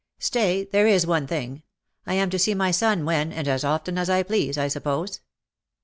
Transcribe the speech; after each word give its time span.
Stay, 0.17 0.63
there 0.63 0.87
is 0.87 1.05
one 1.05 1.27
thing: 1.27 1.61
I 2.07 2.15
am 2.15 2.31
to 2.31 2.39
see 2.39 2.55
my 2.55 2.71
son 2.71 3.05
when, 3.05 3.31
and 3.31 3.47
as 3.47 3.63
often 3.63 3.99
as 3.99 4.09
I 4.09 4.23
please, 4.23 4.57
I 4.57 4.67
suppose. 4.67 5.19